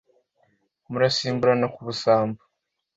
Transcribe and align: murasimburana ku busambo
murasimburana 0.89 1.67
ku 1.73 1.79
busambo 1.87 2.41